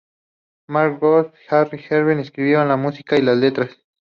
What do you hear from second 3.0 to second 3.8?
y las letras.